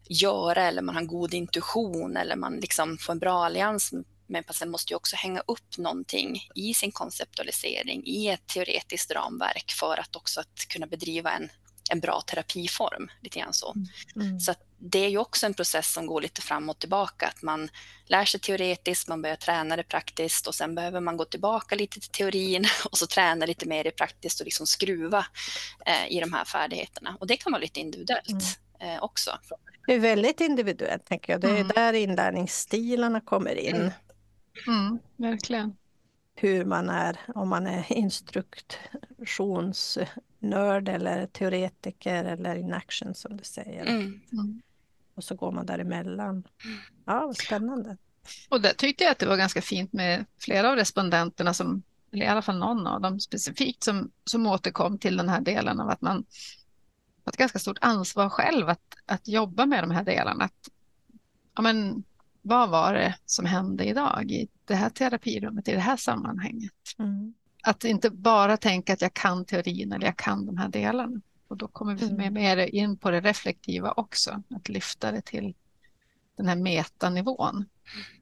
göra 0.10 0.68
eller 0.68 0.82
man 0.82 0.96
har 0.96 1.02
en 1.02 1.08
god 1.08 1.34
intuition 1.34 2.18
eller 2.18 2.36
man 2.36 2.56
liksom 2.56 2.98
får 2.98 3.14
en 3.14 3.20
bra 3.20 3.46
allians 3.46 3.94
med 4.28 4.48
patienten 4.48 4.72
måste 4.72 4.94
ju 4.94 4.98
också 4.98 5.16
hänga 5.16 5.40
upp 5.48 5.78
någonting 5.78 6.40
i 6.56 6.74
sin 6.74 6.92
konceptualisering 6.92 8.04
i 8.06 8.28
ett 8.28 8.48
teoretiskt 8.48 9.12
ramverk 9.12 9.72
för 9.80 9.98
att 9.98 10.16
också 10.16 10.40
att 10.40 10.68
kunna 10.68 10.88
bedriva 10.88 11.32
en 11.32 11.50
en 11.92 12.00
bra 12.00 12.22
terapiform. 12.22 13.10
Lite 13.22 13.40
grann 13.40 13.54
så 13.54 13.74
mm. 13.74 14.28
mm. 14.28 14.40
så 14.40 14.54
det 14.78 15.00
är 15.00 15.10
ju 15.10 15.18
också 15.18 15.46
en 15.46 15.54
process 15.54 15.94
som 15.94 16.08
går 16.08 16.22
lite 16.22 16.42
fram 16.42 16.70
och 16.70 16.80
tillbaka. 16.80 17.28
Att 17.28 17.42
man 17.42 17.70
lär 18.06 18.26
sig 18.26 18.40
teoretiskt, 18.40 19.08
man 19.08 19.22
börjar 19.22 19.36
träna 19.36 19.76
det 19.76 19.84
praktiskt 19.84 20.48
och 20.48 20.56
sen 20.56 20.76
behöver 20.76 21.00
man 21.00 21.18
gå 21.18 21.26
tillbaka 21.26 21.76
lite 21.76 22.00
till 22.00 22.10
teorin 22.10 22.66
och 22.92 22.98
så 22.98 23.08
träna 23.08 23.46
lite 23.46 23.68
mer 23.68 23.88
i 23.88 23.92
praktiskt 23.92 24.40
och 24.40 24.46
liksom 24.46 24.68
skruva 24.68 25.26
eh, 25.86 26.18
i 26.18 26.20
de 26.20 26.34
här 26.34 26.46
färdigheterna. 26.46 27.18
Och 27.20 27.28
det 27.28 27.38
kan 27.38 27.52
vara 27.52 27.62
lite 27.62 27.80
individuellt 27.80 28.30
mm. 28.80 28.96
eh, 28.96 29.04
också. 29.04 29.32
Det 29.88 29.94
är 29.94 30.00
väldigt 30.00 30.42
individuellt, 30.42 31.06
tänker 31.06 31.34
jag. 31.34 31.42
Det 31.42 31.48
är 31.48 31.56
mm. 31.56 31.68
där 31.68 31.94
inlärningsstilarna 31.94 33.22
kommer 33.22 33.56
in. 33.56 33.76
Mm. 33.76 33.92
mm 34.68 35.00
verkligen 35.18 35.76
hur 36.36 36.66
man 36.66 36.90
är, 36.90 37.20
om 37.36 37.50
man 37.50 37.68
är 37.68 37.94
instruktionsnörd 40.42 40.90
eller 40.90 41.28
teoretiker 41.28 42.24
eller 42.24 42.56
in 42.56 42.74
action 42.74 43.16
som 43.16 43.38
du 43.38 43.44
säger. 43.44 43.86
Mm. 43.86 44.22
Mm. 44.32 44.62
Och 45.16 45.24
så 45.24 45.36
går 45.36 45.52
man 45.52 45.66
däremellan. 45.66 46.44
Ja, 47.06 47.26
vad 47.26 47.38
spännande. 47.38 47.98
Och 48.50 48.62
där 48.62 48.74
tyckte 48.74 49.04
jag 49.04 49.12
att 49.12 49.20
det 49.20 49.26
var 49.26 49.38
ganska 49.38 49.62
fint 49.62 49.94
med 49.94 50.26
flera 50.40 50.70
av 50.70 50.76
respondenterna, 50.76 51.54
som, 51.54 51.84
eller 52.12 52.26
i 52.26 52.28
alla 52.28 52.42
fall 52.42 52.58
någon 52.58 52.88
av 52.88 53.02
dem 53.02 53.20
specifikt, 53.20 53.84
som, 53.84 54.12
som 54.26 54.48
återkom 54.48 54.98
till 54.98 55.18
den 55.18 55.30
här 55.30 55.42
delen 55.42 55.80
av 55.80 55.90
att 55.90 56.02
man 56.02 56.26
har 57.26 57.32
ett 57.32 57.38
ganska 57.38 57.60
stort 57.60 57.78
ansvar 57.82 58.30
själv 58.30 58.70
att, 58.70 58.96
att 59.06 59.28
jobba 59.28 59.66
med 59.66 59.84
de 59.84 59.92
här 59.92 60.04
delarna. 60.04 60.44
Att, 60.44 60.70
ja, 61.56 61.62
men, 61.62 62.04
vad 62.42 62.70
var 62.70 62.94
det 62.94 63.16
som 63.26 63.46
hände 63.46 63.86
idag 63.86 64.32
i 64.32 64.48
det 64.66 64.76
här 64.76 64.90
terapirummet, 64.90 65.68
i 65.68 65.72
det 65.72 65.80
här 65.80 65.98
sammanhanget? 65.98 66.74
Mm. 67.00 67.34
Att 67.64 67.84
inte 67.84 68.10
bara 68.10 68.58
tänka 68.58 68.94
att 68.94 69.02
jag 69.02 69.14
kan 69.14 69.46
teorin 69.46 69.92
eller 69.92 70.06
jag 70.06 70.18
kan 70.18 70.46
de 70.46 70.58
här 70.58 70.70
delarna. 70.70 71.22
Och 71.48 71.58
då 71.58 71.68
kommer 71.68 71.96
vi 71.96 72.10
mm. 72.10 72.34
mer 72.34 72.58
in 72.58 72.98
på 72.98 73.12
det 73.12 73.22
reflektiva 73.22 73.92
också, 73.92 74.44
att 74.50 74.70
lyfta 74.70 75.12
det 75.12 75.22
till 75.22 75.54
den 76.38 76.48
här 76.48 76.56
metanivån. 76.56 77.66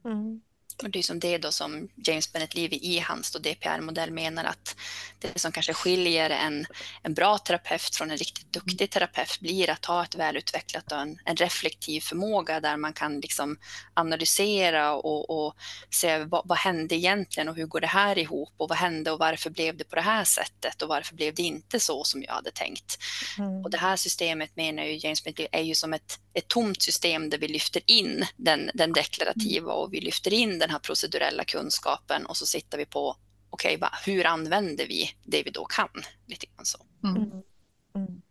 Mm. 0.05 0.41
Och 0.83 0.89
det 0.89 1.00
är 1.00 1.03
som 1.03 1.19
det 1.19 1.38
då 1.38 1.51
som 1.51 1.89
James 1.95 2.33
Bennett 2.33 2.55
Levy 2.55 2.77
i 2.77 3.00
hans 3.00 3.31
DPR-modell 3.31 4.12
menar 4.12 4.43
att 4.43 4.75
det 5.19 5.39
som 5.39 5.51
kanske 5.51 5.74
skiljer 5.74 6.29
en, 6.29 6.65
en 7.03 7.13
bra 7.13 7.38
terapeut 7.38 7.95
från 7.95 8.12
en 8.12 8.17
riktigt 8.17 8.53
duktig 8.53 8.89
terapeut 8.89 9.39
blir 9.39 9.69
att 9.69 9.86
ha 9.86 10.03
ett 10.03 10.15
välutvecklat 10.15 10.91
och 10.91 11.00
en, 11.00 11.19
en 11.25 11.36
reflektiv 11.36 12.01
förmåga 12.01 12.59
där 12.59 12.77
man 12.77 12.93
kan 12.93 13.19
liksom 13.19 13.57
analysera 13.93 14.93
och, 14.93 15.29
och 15.29 15.55
se 15.89 16.17
vad, 16.17 16.41
vad, 16.45 16.57
hände 16.57 16.95
egentligen 16.95 17.50
och 17.50 17.55
hur 17.55 17.65
går 17.65 17.81
det 17.81 17.88
här 17.88 18.17
ihop 18.17 18.53
och 18.57 18.69
vad 18.69 18.77
hände 18.77 19.12
och 19.12 19.19
varför 19.19 19.50
blev 19.50 19.77
det 19.77 19.83
på 19.83 19.95
det 19.95 20.01
här 20.01 20.24
sättet 20.24 20.81
och 20.81 20.89
varför 20.89 21.15
blev 21.15 21.36
det 21.36 21.43
inte 21.43 21.79
så 21.79 22.03
som 22.03 22.24
jag 22.24 22.33
hade 22.33 22.51
tänkt. 22.51 22.98
Mm. 23.38 23.63
Och 23.63 23.69
det 23.69 23.77
här 23.77 23.95
systemet 23.95 24.55
menar 24.55 24.83
ju 24.83 24.98
James 24.98 25.24
Bennett 25.24 25.50
är 25.51 25.62
ju 25.62 25.75
som 25.75 25.93
ett, 25.93 26.19
ett 26.33 26.48
tomt 26.48 26.81
system 26.81 27.29
där 27.29 27.38
vi 27.38 27.48
lyfter 27.48 27.81
in 27.86 28.25
den, 28.36 28.71
den 28.74 28.93
deklarativa 28.93 29.74
och 29.74 29.93
vi 29.93 30.01
lyfter 30.01 30.33
in 30.33 30.59
den 30.59 30.69
den 30.70 30.74
här 30.74 30.80
procedurella 30.80 31.44
kunskapen 31.44 32.26
och 32.26 32.38
så 32.38 32.46
sitter 32.46 32.78
vi 32.78 32.86
på 32.86 33.16
okej, 33.50 33.78
okay, 33.78 33.90
hur 34.06 34.26
använder 34.26 34.88
vi 34.88 35.10
det 35.24 35.44
vi 35.44 35.52
då 35.52 35.66
kan? 35.66 35.90
Lite 36.26 36.46
grann 36.46 36.66
så. 36.66 36.86
Mm. 37.04 37.16
mm. 37.16 37.44
Mm. 37.96 38.22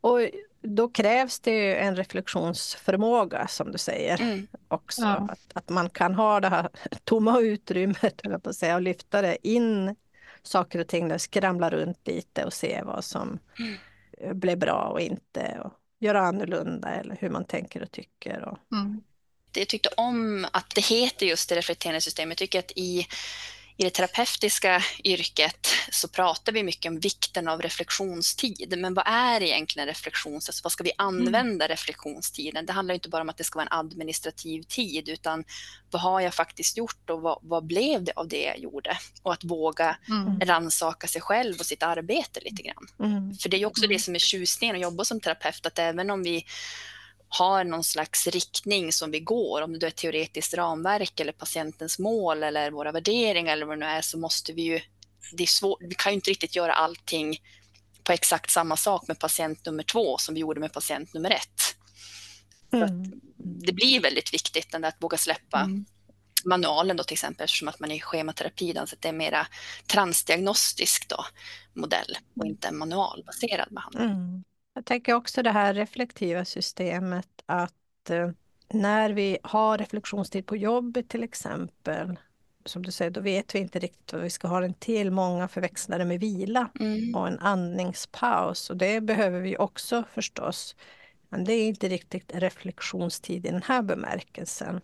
Och 0.00 0.18
då 0.62 0.88
krävs 0.88 1.40
det 1.40 1.80
en 1.80 1.96
reflektionsförmåga 1.96 3.48
som 3.48 3.72
du 3.72 3.78
säger 3.78 4.20
mm. 4.20 4.46
också. 4.68 5.02
Ja. 5.02 5.28
Att, 5.30 5.50
att 5.54 5.68
man 5.68 5.90
kan 5.90 6.14
ha 6.14 6.40
det 6.40 6.48
här 6.48 6.68
tomma 7.04 7.40
utrymmet 7.40 8.20
eller 8.24 8.38
på 8.38 8.50
att 8.50 8.56
säga, 8.56 8.74
och 8.74 8.82
lyfta 8.82 9.22
det 9.22 9.48
in 9.48 9.96
saker 10.42 10.78
och 10.78 10.88
ting, 10.88 11.18
skramla 11.18 11.70
runt 11.70 12.06
lite 12.06 12.44
och 12.44 12.52
se 12.52 12.82
vad 12.84 13.04
som 13.04 13.38
mm. 13.58 14.40
blev 14.40 14.58
bra 14.58 14.90
och 14.92 15.00
inte. 15.00 15.60
Och 15.64 15.72
göra 15.98 16.20
annorlunda 16.20 16.88
eller 16.88 17.16
hur 17.20 17.30
man 17.30 17.44
tänker 17.44 17.82
och 17.82 17.90
tycker. 17.90 18.44
Och, 18.44 18.58
mm 18.72 19.02
jag 19.52 19.68
tyckte 19.68 19.88
om 19.96 20.46
att 20.52 20.74
det 20.74 20.84
heter 20.84 21.26
just 21.26 21.48
det 21.48 21.56
reflekterande 21.56 22.00
systemet. 22.00 22.40
Jag 22.40 22.48
tycker 22.48 22.58
att 22.58 22.72
i 22.76 23.06
i 23.80 23.84
det 23.84 23.90
terapeutiska 23.90 24.82
yrket 25.04 25.66
så 25.90 26.08
pratar 26.08 26.52
vi 26.52 26.62
mycket 26.62 26.90
om 26.90 26.98
vikten 26.98 27.48
av 27.48 27.62
reflektionstid. 27.62 28.74
Men 28.78 28.94
vad 28.94 29.04
är 29.06 29.42
egentligen 29.42 29.88
reflektionstid? 29.88 30.50
Alltså 30.50 30.62
vad 30.64 30.72
ska 30.72 30.84
vi 30.84 30.92
använda 30.98 31.64
mm. 31.64 31.68
reflektionstiden? 31.68 32.66
Det 32.66 32.72
handlar 32.72 32.94
inte 32.94 33.08
bara 33.08 33.22
om 33.22 33.28
att 33.28 33.36
det 33.36 33.44
ska 33.44 33.58
vara 33.58 33.66
en 33.66 33.78
administrativ 33.78 34.62
tid, 34.62 35.08
utan 35.08 35.44
vad 35.90 36.02
har 36.02 36.20
jag 36.20 36.34
faktiskt 36.34 36.76
gjort 36.76 37.10
och 37.10 37.20
vad, 37.20 37.38
vad 37.42 37.64
blev 37.64 38.04
det 38.04 38.12
av 38.16 38.28
det 38.28 38.42
jag 38.42 38.58
gjorde? 38.58 38.98
Och 39.22 39.32
att 39.32 39.44
våga 39.44 39.96
mm. 40.08 40.40
rannsaka 40.40 41.06
sig 41.06 41.20
själv 41.20 41.56
och 41.60 41.66
sitt 41.66 41.82
arbete 41.82 42.40
lite 42.40 42.62
grann. 42.62 42.86
Mm. 42.98 43.34
För 43.34 43.48
det 43.48 43.62
är 43.62 43.66
också 43.66 43.82
det 43.82 43.86
mm. 43.86 43.98
som 43.98 44.14
är 44.14 44.18
tjusningen 44.18 44.76
att 44.76 44.82
jobba 44.82 45.04
som 45.04 45.20
terapeut, 45.20 45.66
att 45.66 45.78
även 45.78 46.10
om 46.10 46.22
vi 46.22 46.44
har 47.32 47.64
någon 47.64 47.84
slags 47.84 48.26
riktning 48.26 48.92
som 48.92 49.10
vi 49.10 49.20
går, 49.20 49.62
om 49.62 49.78
det 49.78 49.86
är 49.86 49.90
teoretiskt 49.90 50.54
ramverk 50.54 51.20
eller 51.20 51.32
patientens 51.32 51.98
mål 51.98 52.42
eller 52.42 52.70
våra 52.70 52.92
värderingar 52.92 53.52
eller 53.52 53.66
vad 53.66 53.78
det 53.78 53.86
nu 53.86 53.92
är, 53.92 54.02
så 54.02 54.18
måste 54.18 54.52
vi 54.52 54.62
ju, 54.62 54.80
det 55.32 55.42
är 55.42 55.46
svårt, 55.46 55.78
vi 55.80 55.94
kan 55.94 56.12
ju 56.12 56.14
inte 56.14 56.30
riktigt 56.30 56.56
göra 56.56 56.72
allting 56.72 57.38
på 58.04 58.12
exakt 58.12 58.50
samma 58.50 58.76
sak 58.76 59.08
med 59.08 59.18
patient 59.18 59.66
nummer 59.66 59.82
två 59.82 60.18
som 60.18 60.34
vi 60.34 60.40
gjorde 60.40 60.60
med 60.60 60.72
patient 60.72 61.14
nummer 61.14 61.30
ett. 61.30 61.76
Mm. 62.72 63.20
det 63.36 63.72
blir 63.72 64.00
väldigt 64.00 64.34
viktigt 64.34 64.74
att 64.74 64.96
våga 64.98 65.18
släppa 65.18 65.60
mm. 65.60 65.84
manualen 66.44 66.96
då 66.96 67.04
till 67.04 67.14
exempel 67.14 67.44
eftersom 67.44 67.68
att 67.68 67.80
man 67.80 67.90
i 67.90 68.00
schematerapi 68.00 68.72
då, 68.72 68.86
så 68.86 68.96
det 69.00 69.08
är 69.08 69.12
mera 69.12 69.46
transdiagnostisk 69.86 71.08
då, 71.08 71.24
modell 71.74 72.18
och 72.36 72.46
inte 72.46 72.68
en 72.68 72.78
manualbaserad 72.78 73.68
behandling. 73.70 74.04
Mm. 74.04 74.44
Jag 74.74 74.84
tänker 74.84 75.14
också 75.14 75.42
det 75.42 75.50
här 75.50 75.74
reflektiva 75.74 76.44
systemet 76.44 77.28
att 77.46 78.10
eh, 78.10 78.30
när 78.68 79.10
vi 79.10 79.38
har 79.42 79.78
reflektionstid 79.78 80.46
på 80.46 80.56
jobbet 80.56 81.08
till 81.08 81.22
exempel, 81.22 82.18
som 82.64 82.82
du 82.82 82.92
säger, 82.92 83.10
då 83.10 83.20
vet 83.20 83.54
vi 83.54 83.58
inte 83.58 83.78
riktigt 83.78 84.12
vad 84.12 84.22
vi 84.22 84.30
ska 84.30 84.48
ha 84.48 84.60
den 84.60 84.74
till. 84.74 85.10
Många 85.10 85.48
förväxlar 85.48 85.98
det 85.98 86.04
med 86.04 86.20
vila 86.20 86.70
mm. 86.80 87.14
och 87.14 87.28
en 87.28 87.38
andningspaus 87.38 88.70
och 88.70 88.76
det 88.76 89.00
behöver 89.00 89.40
vi 89.40 89.56
också 89.56 90.04
förstås. 90.14 90.76
Men 91.28 91.44
det 91.44 91.52
är 91.52 91.68
inte 91.68 91.88
riktigt 91.88 92.34
reflektionstid 92.34 93.46
i 93.46 93.50
den 93.50 93.62
här 93.62 93.82
bemärkelsen. 93.82 94.80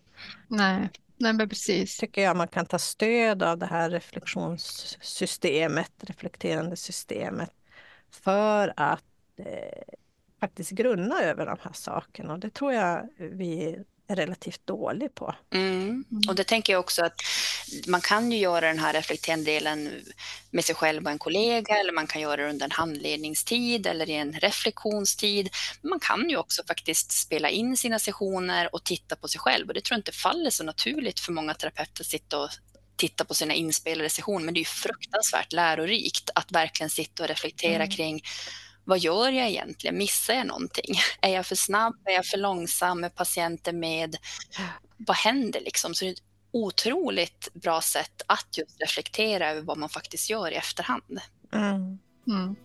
Nej, 0.47 0.89
Nej 1.17 1.33
men 1.33 1.49
precis. 1.49 1.97
tycker 1.97 2.21
jag 2.21 2.37
man 2.37 2.47
kan 2.47 2.65
ta 2.65 2.79
stöd 2.79 3.43
av 3.43 3.57
det 3.57 3.65
här 3.65 3.89
reflektionssystemet, 3.89 5.91
reflekterande 5.99 6.75
systemet, 6.75 7.51
för 8.11 8.73
att 8.77 9.03
faktiskt 10.39 10.71
grunna 10.71 11.21
över 11.21 11.45
de 11.45 11.57
här 11.61 11.73
sakerna. 11.73 12.33
Och 12.33 12.39
det 12.39 12.53
tror 12.53 12.73
jag 12.73 13.09
vi 13.17 13.75
är 14.07 14.15
relativt 14.15 14.67
dålig 14.67 15.15
på. 15.15 15.35
Mm. 15.53 16.05
Och 16.27 16.35
det 16.35 16.43
tänker 16.43 16.73
jag 16.73 16.79
också 16.79 17.05
att 17.05 17.21
man 17.87 18.01
kan 18.01 18.31
ju 18.31 18.37
göra 18.37 18.67
den 18.67 18.79
här 18.79 18.93
reflekterande 18.93 19.51
delen 19.51 19.91
med 20.51 20.65
sig 20.65 20.75
själv 20.75 21.05
och 21.05 21.11
en 21.11 21.19
kollega 21.19 21.77
eller 21.77 21.93
man 21.93 22.07
kan 22.07 22.21
göra 22.21 22.43
det 22.43 22.49
under 22.49 22.65
en 22.65 22.71
handledningstid 22.71 23.87
eller 23.87 24.09
i 24.09 24.13
en 24.13 24.33
reflektionstid. 24.33 25.49
Man 25.81 25.99
kan 25.99 26.29
ju 26.29 26.37
också 26.37 26.63
faktiskt 26.67 27.11
spela 27.11 27.49
in 27.49 27.77
sina 27.77 27.99
sessioner 27.99 28.75
och 28.75 28.83
titta 28.83 29.15
på 29.15 29.27
sig 29.27 29.39
själv 29.39 29.67
och 29.67 29.73
det 29.73 29.81
tror 29.81 29.95
jag 29.95 29.99
inte 29.99 30.11
faller 30.11 30.49
så 30.49 30.63
naturligt 30.63 31.19
för 31.19 31.31
många 31.31 31.53
terapeuter 31.53 32.03
att 32.03 32.07
sitta 32.07 32.39
och 32.39 32.49
titta 32.95 33.25
på 33.25 33.33
sina 33.33 33.53
inspelade 33.53 34.09
sessioner 34.09 34.45
men 34.45 34.53
det 34.53 34.57
är 34.57 34.61
ju 34.61 34.65
fruktansvärt 34.65 35.53
lärorikt 35.53 36.29
att 36.35 36.51
verkligen 36.51 36.89
sitta 36.89 37.23
och 37.23 37.29
reflektera 37.29 37.75
mm. 37.75 37.89
kring 37.89 38.21
vad 38.87 38.99
gör 38.99 39.29
jag 39.29 39.49
egentligen? 39.49 39.97
Missar 39.97 40.33
jag 40.33 40.47
någonting? 40.47 40.95
Är 41.21 41.29
jag 41.29 41.45
för 41.45 41.55
snabb? 41.55 41.95
Är 42.05 42.11
jag 42.11 42.25
för 42.25 42.37
långsam? 42.37 43.03
Är 43.03 43.09
patienten 43.09 43.79
med? 43.79 44.15
Vad 44.97 45.17
händer 45.17 45.59
liksom? 45.59 45.93
Så 45.93 46.05
det 46.05 46.09
är 46.09 46.13
ett 46.13 46.23
otroligt 46.51 47.49
bra 47.53 47.81
sätt 47.81 48.21
att 48.27 48.57
just 48.57 48.81
reflektera 48.81 49.49
över 49.49 49.61
vad 49.61 49.77
man 49.77 49.89
faktiskt 49.89 50.29
gör 50.29 50.51
i 50.51 50.55
efterhand. 50.55 51.19
Mm. 51.53 51.99
Mm. 52.27 52.55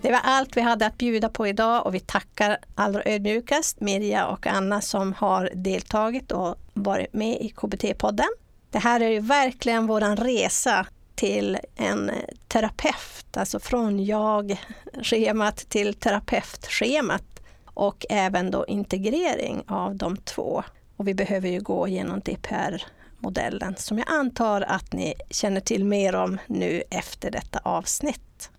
Det 0.00 0.10
var 0.10 0.20
allt 0.24 0.56
vi 0.56 0.60
hade 0.60 0.86
att 0.86 0.98
bjuda 0.98 1.28
på 1.28 1.46
idag 1.46 1.86
och 1.86 1.94
vi 1.94 2.00
tackar 2.00 2.58
allra 2.74 3.02
ödmjukast 3.04 3.80
Mirja 3.80 4.26
och 4.26 4.46
Anna 4.46 4.80
som 4.80 5.12
har 5.12 5.50
deltagit 5.54 6.32
och 6.32 6.56
varit 6.74 7.12
med 7.12 7.40
i 7.40 7.52
KBT-podden. 7.56 8.28
Det 8.70 8.78
här 8.78 9.00
är 9.00 9.08
ju 9.08 9.20
verkligen 9.20 9.86
våran 9.86 10.16
resa 10.16 10.86
till 11.18 11.58
en 11.76 12.10
eh, 12.10 12.16
terapeut, 12.48 13.36
alltså 13.36 13.60
från 13.60 14.04
jag-schemat 14.04 15.56
till 15.56 15.94
terapeutschemat 15.94 17.40
och 17.64 18.06
även 18.10 18.50
då 18.50 18.66
integrering 18.66 19.62
av 19.66 19.96
de 19.96 20.16
två. 20.16 20.62
Och 20.96 21.08
vi 21.08 21.14
behöver 21.14 21.48
ju 21.48 21.60
gå 21.60 21.88
igenom 21.88 22.20
DPR-modellen 22.20 23.76
som 23.76 23.98
jag 23.98 24.10
antar 24.10 24.60
att 24.60 24.92
ni 24.92 25.14
känner 25.30 25.60
till 25.60 25.84
mer 25.84 26.14
om 26.14 26.38
nu 26.46 26.82
efter 26.90 27.30
detta 27.30 27.60
avsnitt. 27.62 28.50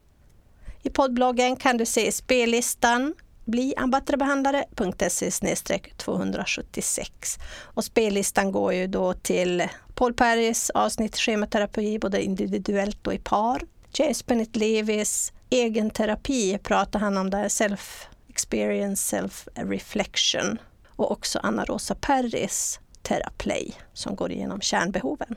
I 0.83 0.89
poddbloggen 0.89 1.55
kan 1.55 1.77
du 1.77 1.85
se 1.85 2.11
spellistan 2.11 3.13
bliambattrebehandlare.se 3.50 5.32
276. 5.98 7.39
Och 7.62 7.84
spellistan 7.84 8.51
går 8.51 8.74
ju 8.74 8.88
då 8.88 9.13
till 9.13 9.68
Paul 9.96 10.13
Perrys 10.13 10.70
avsnitt 10.70 11.18
schematerapi, 11.18 12.00
både 12.00 12.24
individuellt 12.24 13.07
och 13.07 13.14
i 13.14 13.18
par. 13.18 13.62
James 13.94 14.25
Bennett 14.25 14.55
Levis 14.55 15.33
egen 15.50 15.90
terapi 15.90 16.57
pratar 16.57 17.00
han 17.00 17.18
om 17.18 17.29
där, 17.29 17.50
self 17.50 18.07
experience, 18.29 19.03
self 19.03 19.48
reflection. 19.55 20.57
Och 20.88 21.12
också 21.12 21.40
Anna 21.44 21.66
Rosa 21.66 21.96
Perris 21.96 22.79
Teraplay 23.01 23.74
som 23.94 24.16
går 24.16 24.31
igenom 24.31 24.62
kärnbehoven. 24.62 25.35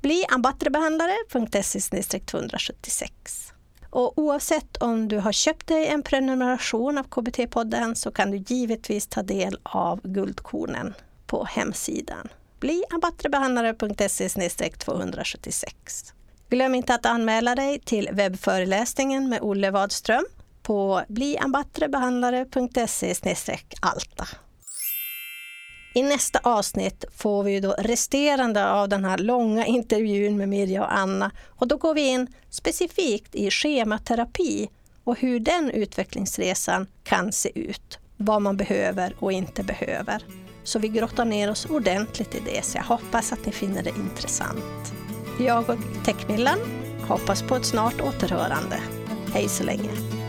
Bli 0.00 0.24
ambattrebehandlare.se 0.28 2.20
276. 2.20 3.53
Och 3.94 4.18
oavsett 4.18 4.76
om 4.76 5.08
du 5.08 5.18
har 5.18 5.32
köpt 5.32 5.66
dig 5.66 5.86
en 5.86 6.02
prenumeration 6.02 6.98
av 6.98 7.04
KBT-podden 7.04 7.94
så 7.94 8.10
kan 8.10 8.30
du 8.30 8.36
givetvis 8.36 9.06
ta 9.06 9.22
del 9.22 9.58
av 9.62 10.00
guldkornen 10.02 10.94
på 11.26 11.44
hemsidan. 11.44 12.28
Bli 12.60 12.84
abattrebehandlare.se 12.90 14.70
276. 14.70 15.74
Glöm 16.48 16.74
inte 16.74 16.94
att 16.94 17.06
anmäla 17.06 17.54
dig 17.54 17.80
till 17.80 18.08
webbföreläsningen 18.12 19.28
med 19.28 19.38
Olle 19.42 19.70
Wadström 19.70 20.24
på 20.62 21.02
bliambattrebehandlare.se 21.08 23.14
alta. 23.80 24.26
I 25.96 26.02
nästa 26.02 26.40
avsnitt 26.42 27.04
får 27.16 27.42
vi 27.42 27.60
då 27.60 27.74
resterande 27.78 28.70
av 28.70 28.88
den 28.88 29.04
här 29.04 29.18
långa 29.18 29.66
intervjun 29.66 30.36
med 30.36 30.48
Mirja 30.48 30.82
och 30.82 30.92
Anna 30.92 31.30
och 31.46 31.68
då 31.68 31.76
går 31.76 31.94
vi 31.94 32.08
in 32.08 32.26
specifikt 32.50 33.34
i 33.34 33.50
schematerapi 33.50 34.70
och 35.04 35.18
hur 35.18 35.40
den 35.40 35.70
utvecklingsresan 35.70 36.86
kan 37.04 37.32
se 37.32 37.58
ut. 37.58 37.98
Vad 38.16 38.42
man 38.42 38.56
behöver 38.56 39.14
och 39.18 39.32
inte 39.32 39.62
behöver. 39.62 40.24
Så 40.64 40.78
vi 40.78 40.88
grottar 40.88 41.24
ner 41.24 41.50
oss 41.50 41.66
ordentligt 41.66 42.34
i 42.34 42.40
det, 42.44 42.64
så 42.64 42.78
jag 42.78 42.84
hoppas 42.84 43.32
att 43.32 43.46
ni 43.46 43.52
finner 43.52 43.82
det 43.82 43.90
intressant. 43.90 44.94
Jag 45.40 45.70
och 45.70 46.04
Techmillan 46.04 46.58
hoppas 47.08 47.42
på 47.42 47.56
ett 47.56 47.64
snart 47.64 48.00
återhörande. 48.00 48.78
Hej 49.32 49.48
så 49.48 49.64
länge! 49.64 50.23